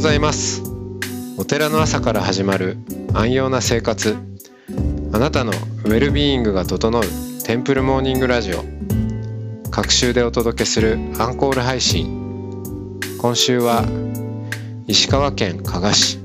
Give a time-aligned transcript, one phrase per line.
[0.00, 0.62] ございます。
[1.36, 2.78] お寺の朝から始まる
[3.12, 4.16] 安養な生活。
[5.12, 7.02] あなたのウェルビーイングが整う
[7.44, 8.64] テンプルモーニングラジオ。
[9.70, 12.98] 各週でお届けするアンコール配信。
[13.18, 13.84] 今週は
[14.86, 16.18] 石川県加賀市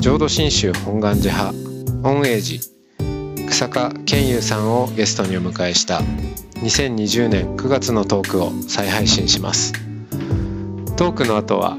[0.00, 6.00] 浄土真宗本願寺派本栄寺草加健優さんをゲストにお迎えした
[6.54, 9.74] 2020年9月のトークを再配信します。
[10.96, 11.78] トークの後は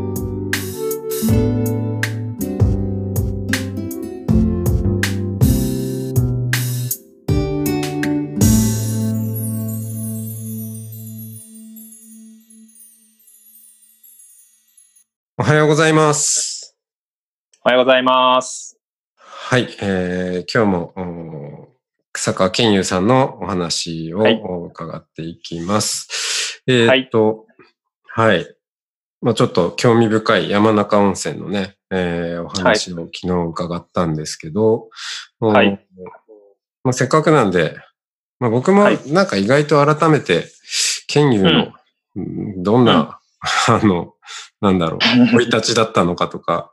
[16.11, 16.77] ます。
[17.63, 18.77] おはようございます。
[19.15, 21.69] はい、えー、今日もお
[22.11, 26.61] 草川健優さんのお話を伺っていきます。
[26.67, 27.45] えーっと、
[28.13, 28.45] はい、
[29.21, 34.89] まあちょっと興味深い山中温泉のね、えーお話を昨日伺ったんですけど、
[35.39, 35.87] はい。
[35.97, 36.03] お
[36.83, 37.77] まあ、せっかくなんで、
[38.41, 38.99] まあ、僕もはい。
[39.13, 40.51] なんか意外と改めて
[41.07, 41.71] 健優の、
[42.17, 42.63] うん。
[42.63, 43.21] どんな、
[43.69, 44.15] あの、
[44.61, 44.99] なんだろう、
[45.33, 46.71] 生い立ちだったのかとか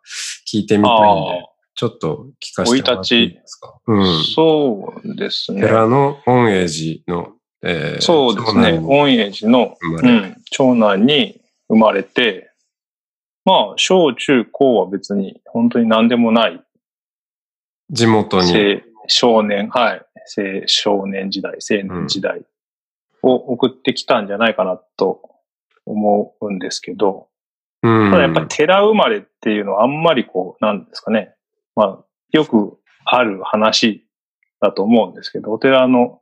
[0.53, 3.79] 聞いてみたいんで、ちょっと聞かせてもらっていいですか？
[3.87, 4.23] うん。
[4.25, 5.63] そうですね。
[5.63, 8.81] 寺の本栄寺の、えーそうですね。
[8.85, 12.51] 恩栄寺の、うん、長男に生まれて、
[13.45, 16.63] まあ、小中高は別に本当に何でもない
[17.91, 18.53] 地元に。
[18.53, 20.03] 青少年、はい、
[20.37, 22.43] 青少年時代、青年時代
[23.23, 25.23] を送ってきたんじゃないかなと
[25.87, 27.25] 思うんですけど、うん。
[27.83, 31.35] ただやっぱり寺生まれっていうのはあんまりこう、なんですかね。
[31.77, 34.07] まあ、よくある話
[34.61, 36.21] だと思うんですけど、お寺の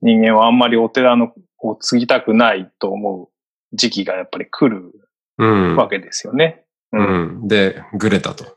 [0.00, 3.28] 人間はあんまりお寺のを継ぎたくないと思う
[3.76, 4.92] 時期がやっぱり来る
[5.36, 5.76] うん。
[5.76, 6.64] わけですよね。
[6.92, 7.48] ううんん。
[7.48, 8.56] で、ぐれたと。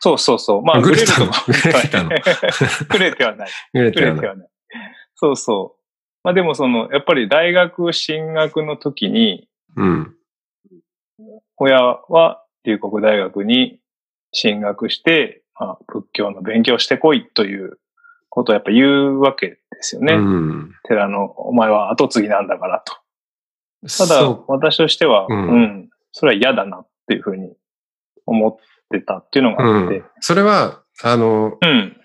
[0.00, 0.62] そうそうそう。
[0.62, 2.10] まあ、ぐれたのぐぐれたの
[2.90, 3.48] ぐれてはない。
[3.72, 3.82] ぐ。
[3.82, 4.48] れてはない。
[5.14, 5.80] そうそう。
[6.22, 10.14] まあでもその、やっぱり大学進学の時に、うん。
[11.58, 13.80] 親は龍谷大学に
[14.32, 17.78] 進学して、まあ、仏教の勉強してこいという
[18.28, 20.14] ことをやっぱ言うわけですよね。
[20.14, 20.72] うん。
[20.84, 22.94] 寺の、お前は後継ぎなんだからと。
[23.82, 27.52] ただそ、私としては、ううんん、それは嫌だなっていうふうに
[28.26, 28.56] 思っ
[28.90, 29.56] てたっていうのう。
[29.56, 30.04] があってうん。。
[30.20, 31.68] それは、あの、うん。
[31.70, 31.96] うん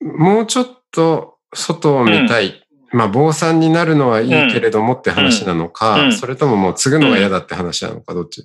[0.00, 2.61] もうちょっと外を見たい。
[2.92, 6.04] まあ、坊さんになるのはいいけれどもって話なのか、うん。
[6.06, 6.12] うん。
[6.12, 8.42] それとももう継ぐのが嫌だって話なのか、どっち？
[8.42, 8.44] い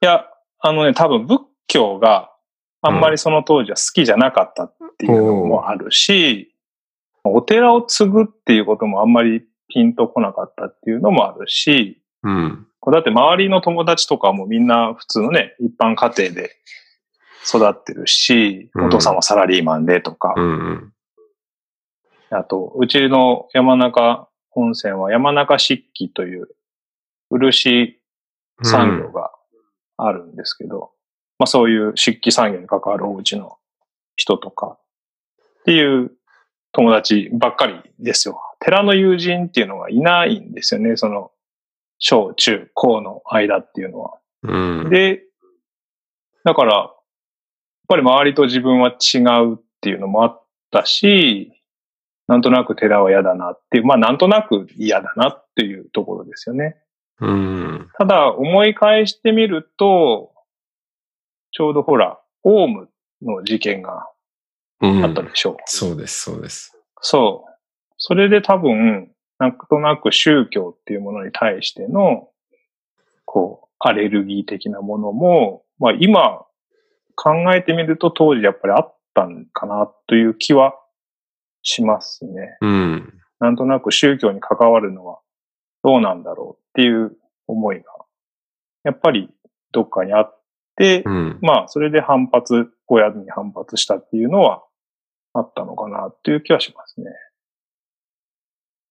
[0.00, 0.26] や、
[0.60, 2.30] あのね、多分仏教が
[2.82, 6.54] あんまりその当時は好きじゃなかったっていうのもあるし、
[7.24, 12.66] お寺を継ぐっていうこともあんまりピンとこなかったっていうのもあるし、うん。
[12.80, 16.52] これだって周りの友達とかもみんな普通のね、一般家庭で
[17.44, 18.86] 育ってるし、うん。
[18.86, 20.92] お父さんはサラリーマンでとか、うんうん。
[22.30, 26.48] あと、うちの山中温泉は山中漆器という
[27.30, 27.98] 漆
[28.62, 29.30] 産業が
[29.96, 30.90] あるんですけど、
[31.38, 33.58] まあそういう漆器産業に関わるお家の
[34.16, 34.78] 人とか
[35.60, 36.12] っていう
[36.72, 38.40] 友達ばっかりですよ。
[38.60, 40.96] 寺の友人っていうのがいないんですよね。
[40.96, 41.30] その
[41.98, 44.18] 小中高の間っていうのは。
[44.42, 44.90] うん。
[44.90, 45.22] で、
[46.44, 46.94] だから、やっ
[47.88, 51.55] ぱり周りと自分は違うっていうのもあったし、
[52.28, 56.76] なんとなく寺は嫌だなっていう、まあなんとなく嫌だなっていうところですよね。
[57.20, 57.88] うん。
[57.98, 60.32] ただ、思い返してみると、
[61.52, 62.88] ちょうどほら、オウム
[63.22, 64.06] の事件が
[64.80, 65.04] うん。
[65.04, 65.56] あったでしょう。
[65.64, 66.76] そうです、そうです。
[67.00, 67.52] そう。
[67.96, 72.28] それで多分、なんとなく宗教っていうものに対しての、
[73.24, 76.44] こう、アレルギー的なものも、まあ今
[77.14, 80.74] 考えてみると当時やっぱりあったんかなという気は
[81.66, 82.56] しますね。
[82.60, 83.12] うん。
[83.40, 85.18] なんとなく宗教に関わるのは
[85.82, 87.16] どうなんだろうっていう
[87.48, 87.84] 思いが、
[88.84, 89.28] やっぱり
[89.72, 90.40] どっかにあっ
[90.76, 91.38] て、うん。
[91.42, 94.62] まあそれで反発、親に反発したっていうのは
[95.34, 97.10] あったのかなっていう気はしますね。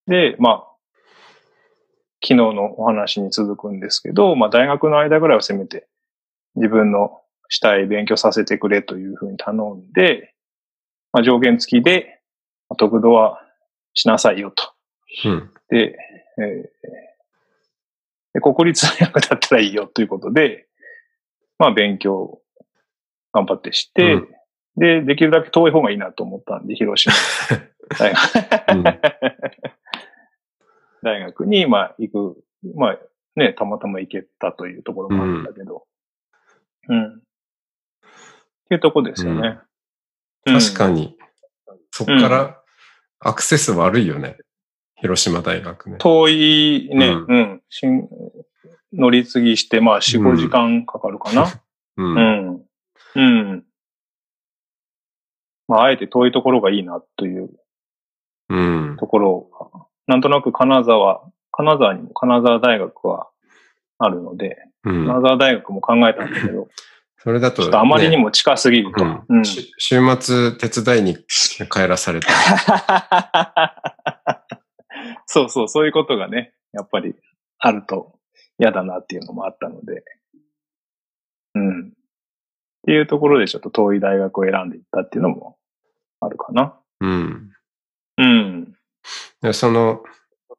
[0.07, 0.68] で、まあ、
[2.21, 5.88] 昨日のお話に続くんですけど、まあ大学の間ぐらいはせめて
[6.56, 10.33] 自分のしたい勉強させてくれというふうに頼んで、
[11.13, 12.15] まあ条件付きで、まあ
[12.78, 13.42] 得度は
[13.94, 14.74] しなさいよと。
[15.26, 15.52] うん。
[15.70, 15.98] で、
[16.38, 17.06] えー
[18.34, 20.68] で国立大学だったらいいよということで、
[21.58, 22.42] まあ勉強
[23.32, 24.28] 頑張ってして、うん
[24.78, 27.16] で、できるだけ遠い方がいいなと思ったんで、広島
[27.98, 28.84] 大学うん
[31.02, 32.44] 大学に、まあ、行く、
[32.76, 33.00] まあ、
[33.36, 35.86] ね、たまたま行けたというところもあるんだけど、
[36.90, 37.06] うん。
[37.06, 37.20] っ
[38.68, 39.60] ていうとこですよね。
[40.46, 41.15] 確かに。
[42.03, 42.62] に、そっから
[43.19, 44.38] アクセス悪いよね。
[44.97, 45.97] 広島大学ね。
[45.97, 48.09] 遠いね、ううんん、しん
[48.94, 51.44] 乗り継ぎして、まあ、4、うん5時間かかるかな。
[51.44, 51.47] う。
[51.97, 52.65] うんん。
[53.15, 53.63] うん。
[55.68, 57.50] まあ、あえて遠いところがいいなという
[58.50, 58.97] うん。
[58.97, 61.21] ところが、なんとなく金沢、
[61.51, 63.27] 金沢にも金沢大学は
[63.97, 65.07] あるので、うん。
[65.07, 66.68] 金沢大学も考えたんだけど、
[67.25, 69.04] それだと、ちょっとあまりにねも近すぎると。
[69.04, 71.18] ううんんし週末手伝いに
[71.72, 72.30] 帰らされた。
[75.25, 77.16] そうそう、そういうことがね、やっぱり
[77.57, 78.19] あると
[78.60, 80.04] 嫌だなっていうのもあったので。
[81.56, 81.88] うん。
[81.88, 81.92] っ
[82.86, 85.57] ていうところでちょっと遠い大学を選んでいったっていうのも
[86.19, 86.80] あるかな。
[87.01, 87.51] うん。
[88.19, 88.75] うん。
[89.42, 90.04] でその、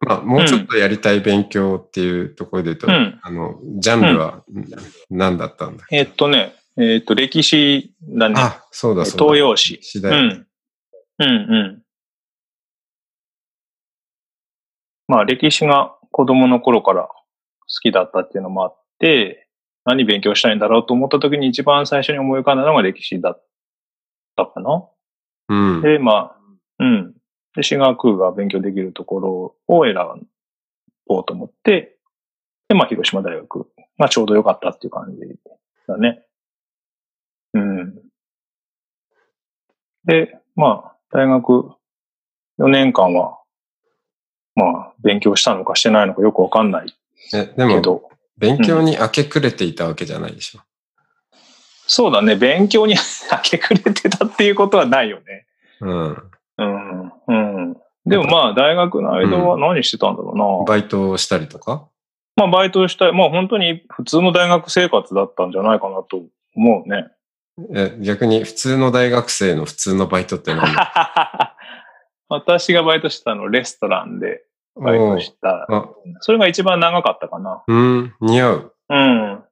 [0.01, 4.43] まあ、もうちょっとやりたい勉強っていうところで言うと、うんあの、ジャンルは
[5.11, 8.35] 何だったんだっけ、えっとね、えっと、歴史だね。
[8.39, 9.25] あ、そうだそうだ。
[9.25, 9.79] 東洋史。
[9.83, 10.13] 次第。
[10.13, 10.47] うん。
[11.19, 11.29] うんう
[11.79, 11.83] ん。
[15.09, 17.17] まあ歴史が子供の頃から好
[17.83, 19.49] きだったっていうのもあって、
[19.85, 23.45] 何勉強したいんだろうと思った時に一番最初に思い浮かんだのが歴史だっ
[24.37, 24.85] たかな。
[25.49, 25.83] うん。
[25.83, 26.37] で、まあ、
[26.81, 27.13] うん。
[27.55, 29.95] で、私学が勉強できるところを選
[31.07, 31.97] ぼうと思って、
[32.69, 35.21] で、まあ、広島大学がちょうど良かったっていう感じ
[35.87, 36.26] だね。
[37.57, 37.95] うん。
[40.05, 41.73] で、まあ、大学
[42.59, 43.39] 4年間は、
[44.55, 46.95] まあ、勉強したのかしてないのかよくわかんない
[47.35, 48.09] えでも、けど、
[48.39, 50.61] 勉強に明け暮れていたわけじゃないでしょ。
[51.89, 52.95] そうだね、勉強に
[53.31, 55.47] 明け暮れてたっていうことはないよね。
[55.81, 56.31] うん。
[56.59, 57.77] うん、うん。
[58.07, 60.65] でもまあ、大学の間は何してたんだろうな。
[60.67, 61.89] バイトをしたりとか？
[62.37, 63.13] まあ、バイトしたい。
[63.13, 66.23] まあ、本当に普通の大学生活だったんじゃないかなと
[66.55, 67.09] 思うね。
[67.75, 70.63] え逆に普通の大学生の普通のバイトって何？
[72.29, 74.43] 私がバイトしてたの、レストランで
[74.75, 75.67] バイトした。
[75.71, 75.89] あ、
[76.21, 77.63] それが一番長かったかな。
[77.67, 78.75] うん、似合う。
[78.89, 79.33] うん。
[79.35, 79.43] うん。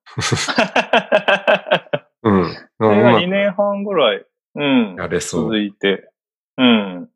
[2.78, 4.24] それがうま2年半ぐらい、
[4.56, 5.58] うんく、やれそう続。
[5.58, 6.10] いて。
[6.58, 7.08] うん。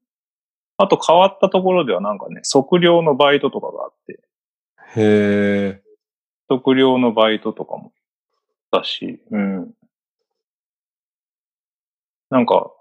[0.78, 4.20] あと変わったところではなんかね、測量のバイトとかがあって、
[4.96, 5.82] へえ。
[6.48, 7.92] 測量のバイトとかも
[8.70, 9.72] だし、うん。
[12.30, 12.72] なんか、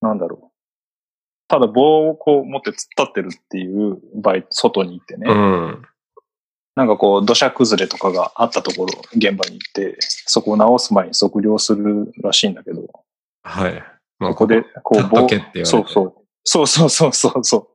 [0.00, 0.56] なんだろう。
[1.48, 5.30] ただ棒をこう持って突っ立ってるっていうバイト、外に行ってね。
[5.30, 5.82] うん。
[6.74, 12.82] なんかこう土砂崩れとかがあったところ、現場に行って、そこを直す前に測量するらしいんだけど、
[13.42, 13.82] はい。
[14.18, 16.14] まあ、ここでこう立っとけって言われてそうそう。
[16.44, 17.60] そうそうそうそうそう。
[17.62, 17.66] っ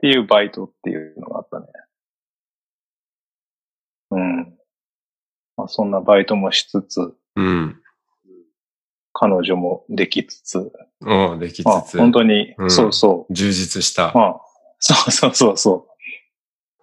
[0.00, 1.66] ていうバイトっていうのがあったね。
[4.10, 4.58] うん。
[5.56, 7.80] まあそんなバイトもしつつ、うん。
[9.20, 10.72] 彼女もできつつ、
[11.04, 14.12] おできつまあつ、本当に、うんそうそ充実したう。。
[14.14, 14.40] まあ、
[14.78, 15.90] そうそうそうそう。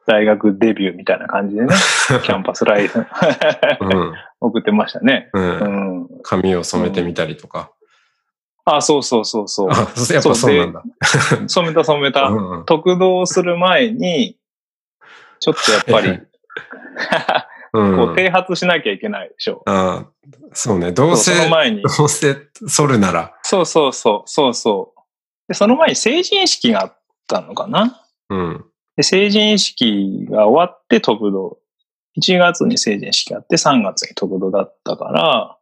[0.05, 1.73] 大学デビューみたいな感じでね、
[2.23, 4.13] キャンパスライフうん。
[4.39, 5.31] 送ってましたね。
[5.33, 5.39] う。
[5.39, 6.07] うんん。
[6.21, 7.71] 髪を染めてみたりとか。
[8.65, 9.69] あ、そうそうそうそう。
[9.69, 9.75] や
[10.19, 10.83] っぱそうなんだ。
[11.49, 12.27] 染めた染めた。
[12.27, 14.37] うん特動する前に、
[15.39, 16.27] ちょっとやっぱり、うん。
[17.77, 19.63] こう、啓発しなきゃいけないでしょ。
[19.65, 20.05] あ
[20.53, 20.91] そうね。
[20.91, 21.81] どうせ、そうその前に。
[21.81, 23.33] どうせ剃るなら。
[23.43, 24.99] そうそうそう、そうそう。
[25.47, 28.03] で、その前に成人式があったのかな？
[28.29, 28.65] うん。
[28.95, 31.59] で、成人式が終わって特動。
[32.19, 35.57] 1月に成人式があって3月に特動だったから、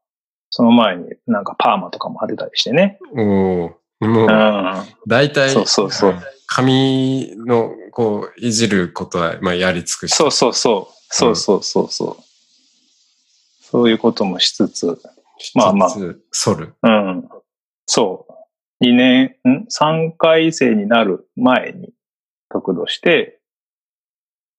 [0.49, 2.97] その前になんかパーマとかも当てたりしてね。
[3.13, 4.83] おおーもうう、ん。
[5.07, 6.15] 大体、そうそうそう
[6.47, 10.15] 髪の、こう、いじることは、まあ、やり尽くして。
[10.15, 10.94] そうそうそう。
[11.09, 12.23] そうそうそうそう。
[13.61, 14.99] そういうこともしつつ、
[15.55, 16.73] まあまあしつつ剃る。
[16.83, 17.29] うん。
[17.85, 18.83] そう。
[18.85, 21.93] 2年、ん ?3 回生になる前に
[22.49, 23.39] 得度して、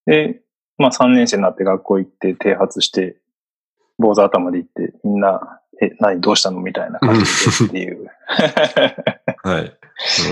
[0.06, 0.40] で、
[0.78, 3.16] まあ3年生になって学校行って剃髪して、
[3.98, 6.60] 坊主頭で行って、みんな、え、何どうしたの？
[6.60, 8.10] みたいな感じでっていう。
[9.42, 9.78] はい。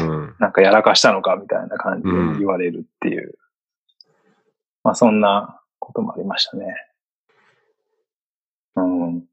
[0.00, 0.34] うん。
[0.38, 1.36] なんかやらかしたのか？
[1.36, 3.34] みたいな感じで言われるっていう。
[4.82, 6.74] まあそんなこともありましたね。
[8.76, 9.24] うん。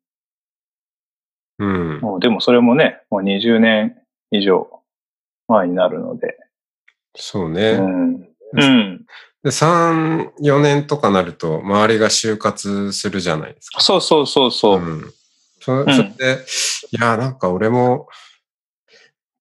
[1.59, 1.99] うん。
[1.99, 3.97] もうでもそれもね、もう20年
[4.31, 4.67] 以上
[5.47, 6.37] 前になるので。
[7.15, 7.71] そうね。
[7.71, 8.27] うん。
[8.53, 9.05] うん。
[9.43, 13.81] で、3、4年とかなると、周りが就活するじゃないですか。
[13.81, 14.79] そうそうそうそう。
[14.79, 15.01] ん。
[15.59, 16.45] そそれで、
[16.91, 18.07] いや、なんか俺も、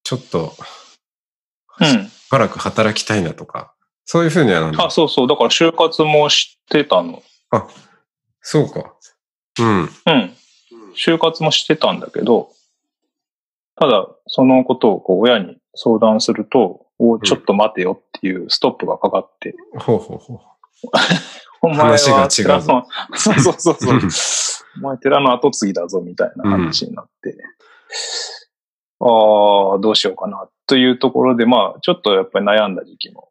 [0.03, 0.55] ちょっと、
[1.81, 1.87] うん。
[1.87, 3.75] しばらく働きたいなとか、
[4.13, 5.29] そういうふうにはなんだあ、そうそう。
[5.29, 7.23] だから就活もしてたの。
[7.51, 7.69] あ、
[8.41, 8.93] そうか。
[9.61, 9.83] うん。
[9.83, 9.89] うん。
[10.97, 12.51] 就活もしてたんだけど、
[13.77, 20.39] ただ、そのことをこう親に相談すると、おちょっと待てよっていうストップがかかって、ほうほうほう。
[21.63, 24.09] お前は寺の そうそうそうそううん。
[24.83, 27.37] お前寺の後継ぎだぞみたいな話になって、
[28.99, 29.05] あ
[29.77, 33.29] あ、どうしようかなというところで、まあ、ちょっとやっぱり悩んだ時期も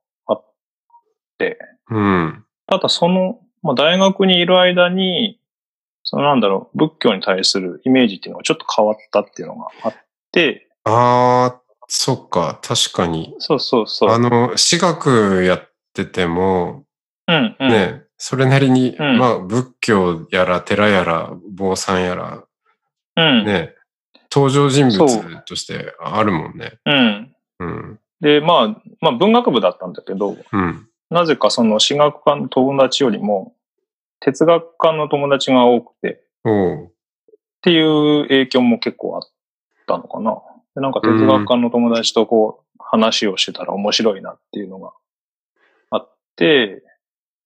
[1.89, 2.45] うん。
[2.67, 5.39] ただその、まあ、大学にいる間に、
[6.03, 9.95] そのなんだろう、仏教に対するイメージっていうのがちょっと変わったっていうのがあっ
[10.31, 12.59] て、ああ、そっか。
[12.61, 13.35] 確かに。
[13.39, 14.09] そうそうそう。
[14.11, 16.85] あの、私学やってても、
[17.27, 17.69] うんうん。
[17.69, 22.43] ね、それなりに、うんまあ、仏教やら、寺やら、坊さんやら、
[23.15, 23.45] うん。
[23.45, 23.75] ね、
[24.31, 26.79] 登場人物としてあるもんね。
[26.85, 27.35] うん。
[27.59, 27.99] うん。
[28.21, 30.88] で、まあ、まあ文学部だったんだけど、うん。
[31.09, 33.53] なぜかその私学科の友達よりも、
[34.19, 36.85] 哲学科の友達が多くて、おう。
[36.85, 39.21] っていう影響も結構あっ
[39.87, 40.41] たのかな。
[40.75, 44.93] でなんか哲学科の友達とこう話をしてたら面白いなっていうのが
[45.91, 46.83] あって、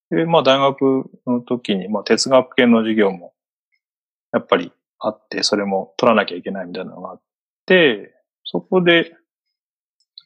[0.10, 3.34] で、まあ大学の時に、まあ哲学系の授業も
[4.32, 7.22] やっぱりあって、それも取らなきゃいけないみたいなのがあっ
[7.66, 9.16] て、そこで、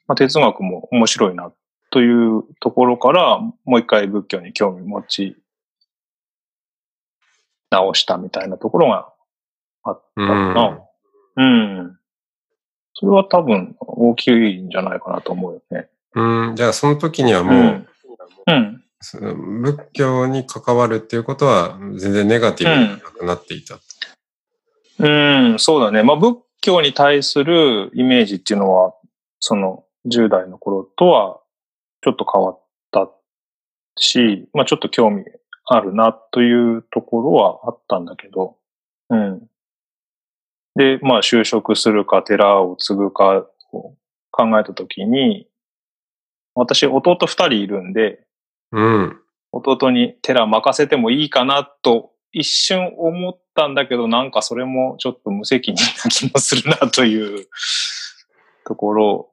[0.07, 1.51] まあ哲学も面白いな
[1.89, 5.37] というところから、もう一回仏教に興味持ち
[7.69, 9.09] 直したみたいなところが
[9.83, 10.79] あったかな。
[11.37, 11.97] うん。
[12.93, 15.89] それは多分大きいんじゃないかなと思うよね。
[16.15, 16.55] うん。
[16.55, 17.87] じゃあ、その時にはうもう、ん。
[18.47, 18.83] うん。
[18.99, 23.77] その仏教に関わるっていうことは、全然ネガティブになくなっていた。
[24.99, 26.01] うん、そうだね。
[26.01, 28.95] まあ仏教に対するイメージっていうのは、
[29.39, 31.39] その10代の頃とは
[32.07, 32.61] ちょっと変わっ
[32.91, 33.09] た
[33.97, 35.25] し、まあちょっと興味
[35.65, 38.55] あるなというところはあったんだけど、
[39.09, 39.45] うん。
[40.75, 43.93] で、まあ就職するか寺を継ぐかを
[44.31, 45.47] 考えたときに、
[46.55, 48.21] 私弟二人いるんで、
[48.71, 49.19] うん。
[49.51, 57.47] 弟に寺任せてもいいかなと一瞬思ったんだけど、なんかそれもちょっと無責任な気もするなという
[58.65, 59.29] ところ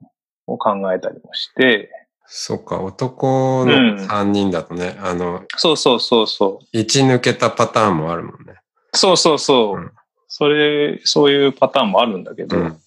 [0.48, 2.03] を考えたりもして、
[2.36, 6.76] そっか、男うんの3人だとね、あの、そうそうそうそう。
[6.76, 8.54] 1抜けたパターンもあるもんね。
[8.92, 9.76] そうそうそう。
[9.76, 9.92] うん
[10.26, 12.80] それ、そういうパターンもあるんだけど、うん。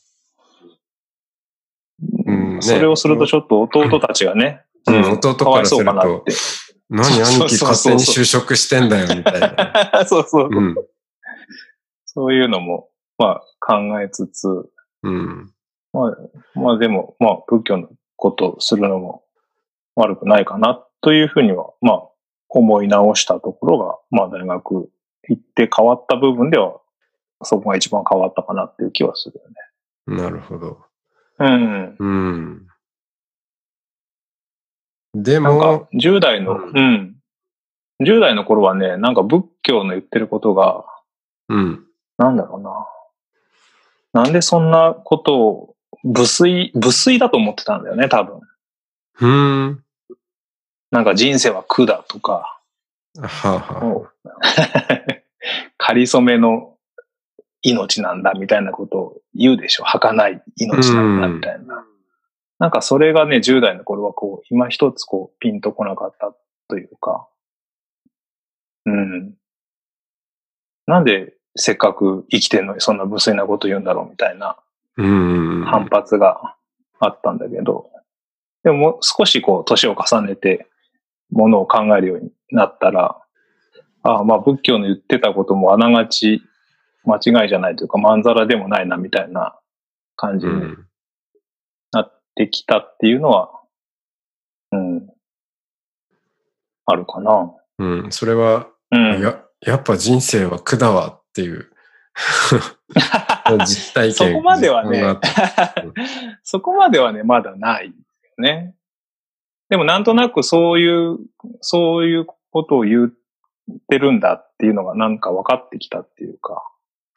[2.26, 6.34] うんねそれをするとちょっと弟たちがね、うん弟からするって。
[6.90, 10.04] 何兄貴勝手に就職してんだよ、みたいな。
[10.06, 10.50] そうそう。
[10.52, 10.76] うん。
[12.04, 14.50] そういうのも、まあ考えつつ、
[15.04, 15.54] うん。
[15.94, 16.18] まあ、
[16.60, 17.88] まあでも、まあ仏教の
[18.18, 19.24] ことをするのも
[19.98, 22.02] 悪くないかなというふうには、まあ
[22.50, 24.90] 思い直したところが、まあ大学
[25.28, 26.80] 行って変わった部分では、
[27.44, 30.24] そこが一番変わったかなっていう気はするよね。
[30.24, 30.78] なるほど。
[31.40, 31.96] うん。
[32.00, 32.68] うん。
[35.16, 37.16] でなんかも、、10代の、ううん。
[38.04, 40.86] 10代の頃はね、なんか仏教の言ってることが、
[41.50, 41.86] うん。
[42.18, 44.24] なんだろうな。
[44.24, 48.40] なんでそんなことを、無粋、無粋だと思ってたんだよね、多分。
[49.14, 49.84] ふーん。
[50.92, 52.60] なんか人生は苦だとか、
[53.20, 54.30] はあ、はもう
[55.78, 56.78] 仮初めの
[57.62, 59.84] 命なんだみたいなことを言うでしょ。
[59.84, 61.86] 儚い命なんだみたいな。
[62.60, 66.34] なんかそれがね、10代の頃はこう、今一つこう、ピンとこなかった
[66.68, 67.28] というか、
[68.86, 69.34] うん。
[70.86, 74.58] なんでせっかく生きてんのにそんな無粋なこと言うんだろうみたいな。
[74.96, 76.56] 反発が
[77.00, 77.92] あったんだけど、
[78.64, 80.68] でももう少しこう、年を重ねて、
[81.32, 83.22] ものを考えるようになったら、
[84.04, 86.42] ああまあ仏教の言ってたこともあながち
[87.06, 89.58] 間違いじゃないというか、まんざらでもないなみたいな
[90.16, 90.86] 感じにうん。
[91.92, 93.50] なってきたっていうのは、
[94.72, 95.08] うん、
[96.86, 97.54] あるかな。
[97.80, 98.12] うん。
[98.12, 99.22] それは、うん。
[99.22, 101.72] や、やっぱ人生は苦だわっていう
[103.66, 104.14] 実体験。
[104.14, 105.20] そこまではね
[106.44, 107.94] そこまではね、まだないよ
[108.38, 108.76] ね。
[109.70, 111.18] でもなんとなくそういう、
[111.62, 113.12] そういうことを言っ
[113.90, 116.64] てるんだっていうのがなんか分かってきたっていうか、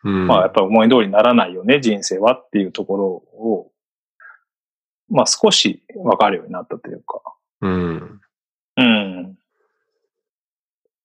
[0.02, 0.26] うん。
[0.26, 3.70] まあやっぱり思い通りにならないよね、人生はっていうところを、
[5.08, 7.22] まあ少し分かるようになったというか。
[7.60, 8.20] うん。
[8.76, 9.38] うん。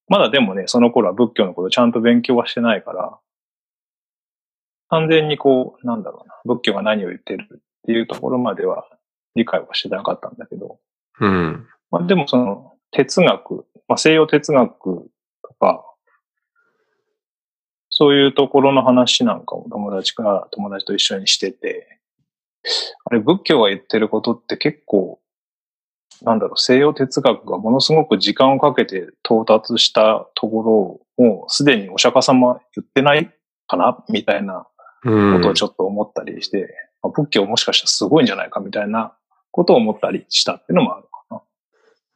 [0.08, 3.18] まだでもね、その頃は仏教のことちゃんと勉強はしてないから、
[4.90, 8.88] 完全にこう、なんだろうな、仏教が何を言ってるっていうところまでは
[9.36, 10.80] 理解はしてなかったんだけど、
[11.20, 11.68] うん。
[11.92, 15.10] まあでもその哲学、まあ西洋哲学
[15.42, 15.84] とか、
[17.90, 22.00] そういうところの話なんかも友達が友達と一緒にしてて、
[23.06, 25.20] あれ仏教が言ってることって結構、
[26.22, 33.32] なんだろう、西洋哲学がものすごく時間をかけて到達したところを、もうすでにお釈迦様言ってない
[33.68, 34.68] かなみたいな
[35.06, 35.38] うん。
[35.38, 39.16] ことをちょっと思ったりして、まあ仏教もしかしたらすごいんじゃないかみたいな
[39.56, 41.44] ことを思ったりしたっていうのもあるか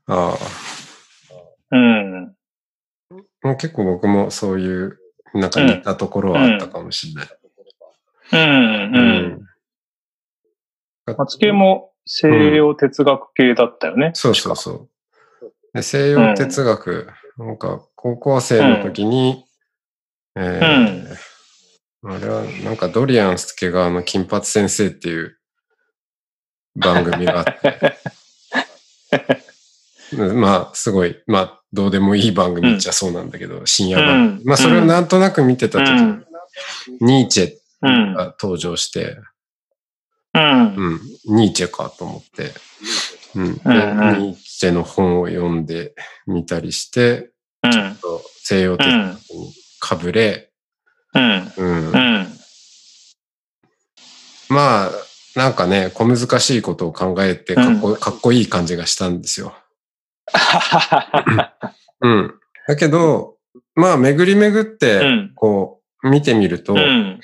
[0.08, 1.74] ああ。
[1.74, 1.80] な。
[1.80, 2.36] うん。
[3.42, 5.00] もう結構僕もそういう、
[5.34, 7.28] なんか似たところはあったかもしれない。
[8.34, 8.96] うん、
[11.08, 11.16] うん。
[11.18, 12.28] 松系も西
[12.58, 14.12] 洋哲学系だったよね。
[14.16, 14.90] そうそうそう。
[15.74, 19.46] で西洋哲学、なんか高校生の時に、
[20.36, 21.18] えー
[22.02, 25.39] あれはなんかドリアン助川の金髪先生っていう
[26.76, 27.98] 番組があって、
[30.14, 34.42] う んまあすごい、まあどうでもいい番組っちゃそうなんだけど、深夜番組。
[34.42, 36.26] うんまあそれをなんとなく見てた時に、うん
[37.02, 38.14] ニーチェうん。
[38.14, 39.18] が登場して、
[40.34, 40.76] うん。
[40.76, 42.52] うん、ニーチェかと思って、
[43.36, 45.94] うん、ニーチェの本を読んで
[46.28, 47.32] みたりして、
[47.64, 47.98] うん。
[48.44, 50.52] 西洋哲学にかぶれ、
[51.14, 51.54] うん。
[51.58, 52.28] うんうん。
[54.50, 54.92] まあ、
[55.40, 59.56] なんかね、小難しいことを考えてかっこ,、かっこいい感じがしたんですよ。
[62.02, 62.34] うん。
[62.68, 63.38] だけど、
[63.74, 67.22] まあ、巡り巡って、うんこう、見てみると、うん。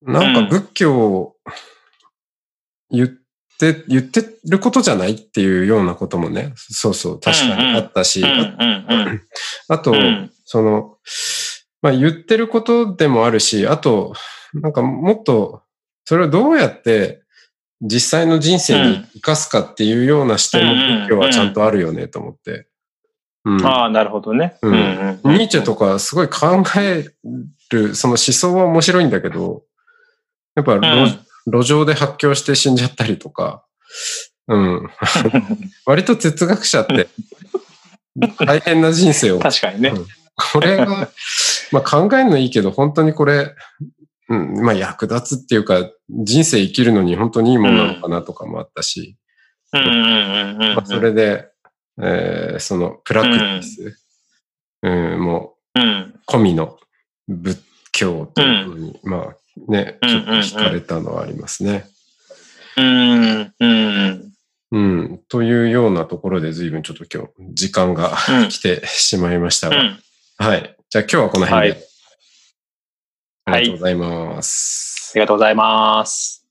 [0.00, 1.36] なんか仏教を
[2.90, 3.08] 言っ
[3.58, 8.28] て、言ってることじゃないっていうようなこともね、そうそう、確かにあったし、うん。
[8.28, 9.22] うん。
[9.68, 10.96] あと、うんその、
[11.82, 14.14] まあ言ってることでもあるし、あと、
[14.54, 15.63] なんかもっと、
[16.04, 17.22] それをどうやって
[17.80, 22.68] 実際の人生に生かすかっていうような視点も仏教はちゃんとあるよねと思って。
[23.44, 23.66] うん。
[23.66, 24.56] ああ、なるほどね。
[24.62, 25.32] うんうん。
[25.32, 27.10] ニーチェとかすごい考え
[27.70, 29.64] る、その思想は面白いんだけど、
[30.54, 33.64] やっぱ路,、うん路上で発狂して死んじゃったりとか、
[34.48, 34.90] うん。
[35.84, 37.08] 割と哲学者って
[38.46, 39.92] 大変な人生を 確かにね。
[40.52, 41.10] これが、
[41.70, 43.54] まあ考えるのいいけど、本当にこれ、
[44.34, 49.16] うん、まあ役立つっていうか、人生生きるのに本当にいいものなのかなとかもあったし、
[50.86, 51.48] それで、
[52.00, 53.98] えーそのプラクティス、
[54.82, 56.14] うん、もううん。
[56.26, 56.78] 込みの
[57.28, 57.60] 仏
[57.92, 59.34] 教というふうに、ま
[59.68, 61.86] あね、うんちょっと惹かれたのはありますね。
[62.76, 63.54] うん。
[63.58, 64.30] うん。
[64.72, 69.98] うん、というようなところで随分ちょっと今日時間がうん 来てしまいましたが、うん。
[70.38, 70.76] はい。
[70.90, 71.74] じゃあ今日はこの辺で。
[71.74, 71.93] はい
[73.46, 75.12] ありがとうございます。
[75.14, 76.44] ありがとうございます。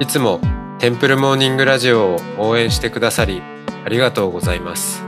[0.00, 0.40] いつも
[0.80, 3.40] テンプルモーニングラジオを応援してくださり
[3.84, 5.04] ありがとうございます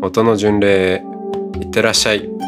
[0.00, 1.02] 音の巡礼へ
[1.60, 2.47] いってらっしゃい。